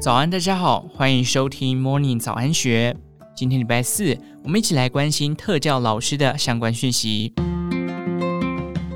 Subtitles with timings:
[0.00, 2.96] 早安，大家好，欢迎收听 Morning 早安学。
[3.34, 7.32] 今天礼拜四，我们一起来关心特教老师的相关讯息。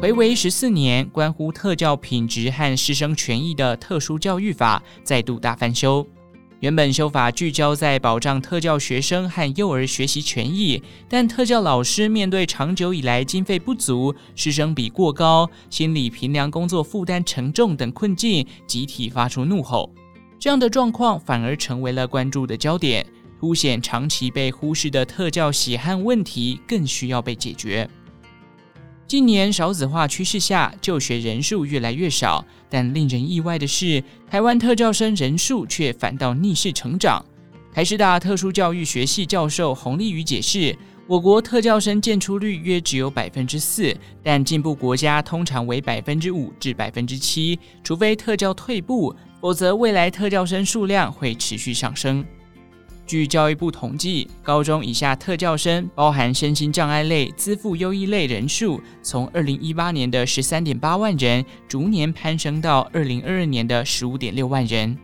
[0.01, 6.07] 回违十四年，关乎特教品质和师生权益的特殊教育法再度大翻修。
[6.61, 19.93] 原本修法聚焦在保障特教学生和幼儿学习权益，但特教老师面对长久以来经费不足、师生比过高、心理评量工作负担沉重等困境，集体发出怒吼。
[20.43, 23.07] 这样的状况反而成为了关注的焦点，
[23.39, 27.89] 凸显长期被忽视的特教血汗问题更需要被解决。
[29.07, 37.25] 近年少子化趋势下，就学人数越来越少，但令人意外的是，台湾特教生人数却反倒逆势成长。
[37.73, 52.25] 台师大特殊教育学系教授洪立宇解释，我国特教生建出率约只有百分之四，但进步国家通常为百分之五至百分之七，除非特教退步，否则未来特教生数量会持续上升。
[53.05, 64.97] 据教育部统计，高中以下特教生（包含身心障碍类、资赋优异类）人数，从二零一八年的十三点八万人，逐年攀升到二零二二年的十五点六万人。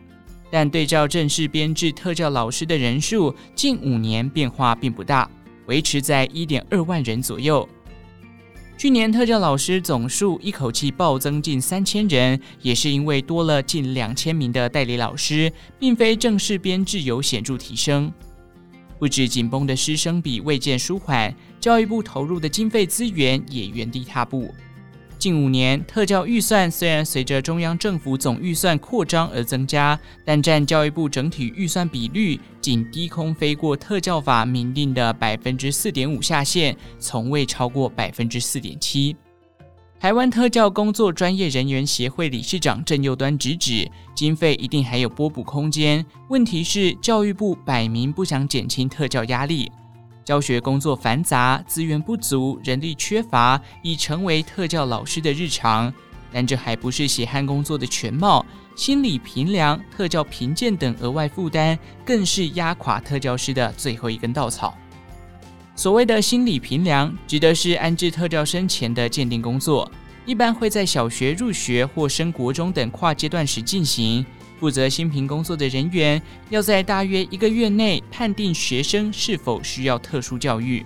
[0.49, 5.29] 但对照正式编制特教老师的人数，近五年变化并不大，
[5.65, 7.67] 维持在一点二万人左右。
[8.79, 18.09] 去年特教老师总数一口气暴增近三千人，也是因为多了近两千名的代理老师，并非正式编制有显著提升。
[18.97, 24.49] 不止紧绷的师生比未见舒缓，教育部投入的经费资源也原地踏步。
[25.19, 39.13] 近五年，特教预算虽然随着中央政府总预算扩张而增加，但占教育部整体预算比率仅低空飞过特教法明定的百分之四点五下限，从未超过百分之四点七。
[39.99, 49.69] 台湾特教工作专业人员协会理事长郑佑端直指，经费一定还有拨补空间，问题是教育部摆明不想减轻特教压力。
[50.29, 55.91] 教学工作繁杂，资源不足，人力缺乏，已成为特教老师的日常。
[56.31, 58.45] 但这还不是血汗工作的全貌，
[58.75, 61.75] 心理评量、特教评鉴等额外负担，
[62.05, 64.77] 更是压垮特教师的最后一根稻草。
[65.75, 69.91] 所谓的心理评量，指的是安置特教生前的鉴定工作，
[70.27, 74.23] 一般会在小学入学或升国中等跨阶段时进行。
[74.59, 80.85] 负责新评工作的人员要在大约一个月内判定学生是否需要特殊教育。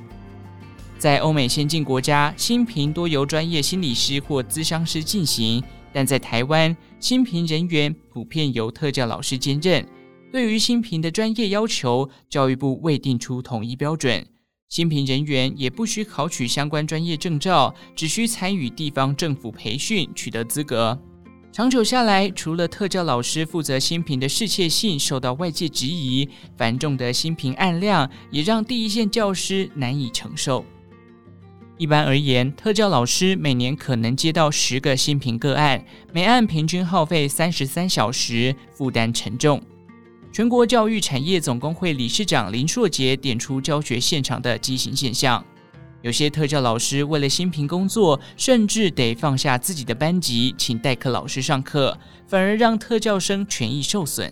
[0.99, 5.61] 在欧美先进国家，新评多由专业心理师或咨商师进行，
[5.91, 9.85] 但在台湾，新评人员普遍由特教老师兼任。
[10.31, 14.25] 对于新评的专业要求，教育部未定出统一标准。
[14.69, 20.97] 新评人员也不需考取相关专业证照，只需参与地方政府培训，取得资格。
[21.53, 26.27] 长久下来，除了特教老师负责新评的适切性受到外界质疑，
[26.57, 30.65] 繁重的新评案量也让第一线教师难以承受。
[31.77, 39.61] 一般而言，特教老师每年可能接到十个新评个案，每案平均耗费三十三小时，负担沉重。
[40.31, 45.45] 全国教育产业总工会理事长林硕杰点出教学现场的畸形现象。
[46.03, 51.97] 有些特教老师为了心平工作，甚至得放下自己的班级，请代课老师上课，
[52.27, 54.31] 反而让特教生权益受损。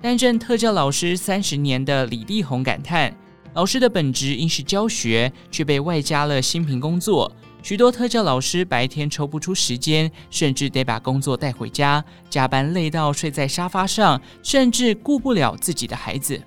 [0.00, 3.14] 担任特教老师三十年的李立宏感叹：
[3.52, 7.30] 老师的本职应是教学，却被外加了心平工作。
[7.62, 16.40] 许多特教老师白天抽不出时间，甚至得把工作带回家，加班累到睡在沙发上，甚至顾不了自己的孩子。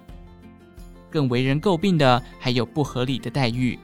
[1.11, 3.77] 更为人诟病的还有不合理的待遇。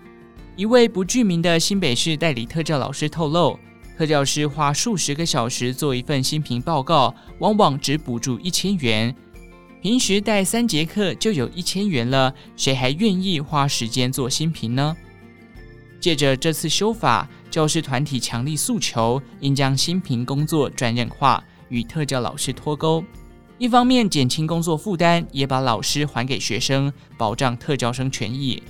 [0.56, 3.58] 一位不具名的新北市代理特教老师透露，
[3.98, 9.16] 特教师花数十个小时做一份新评报告，往往只补助一千元。
[9.82, 14.96] 平时带三节课就有一千元了，谁还愿意花时间做新评呢？
[16.00, 23.04] 借着这次修法，教师团体强力诉求，应将新评工作专任化，与特教老师脱钩。
[23.58, 28.62] 一方面减轻工作负担，也把老师还给学生，保障特教生权益。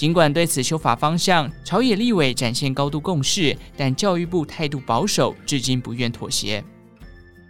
[0.00, 6.64] 尽管对此修法方向，朝野立委展现高度共识，但教育部态度保守，至今不愿妥协。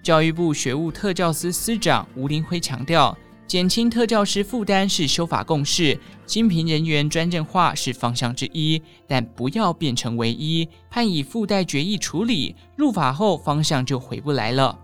[0.02, 3.17] 教育部学务特教司司长吴林辉强调，
[3.47, 14.76] 减轻特教师负担是修法共识，心评人员专任化是方向之一，但不要变成唯一，判以附带决议处理，入法后方向就回不来了。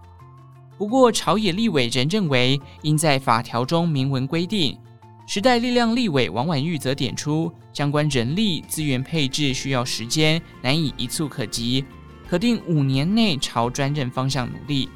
[0.79, 4.79] 不过，朝野立委仍认为，应在法条中明文规定。
[5.27, 11.85] 时代力量立委王婉玉则点出，相关人力资源配置需要时间，难以一蹴可及，
[12.29, 14.89] 可定五年内朝专任方向努力。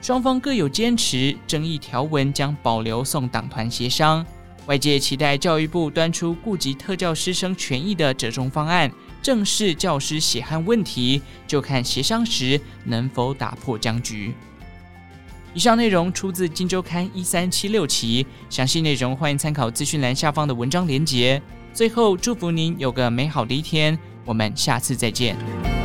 [0.00, 4.24] 双方各有坚持，争议条文将保留送党团协商。
[4.64, 14.32] 外界期待教育部端出顾及特教师生权益的折中方案，正视教师血汗问题，就看协商时能否打破僵局。
[15.54, 21.40] 以上内容出自《金周刊》一三七六期，详细内容欢迎参考资讯栏下方的文章连结。
[21.72, 25.77] 最后，祝福您有个美好的一天，我们下次再见。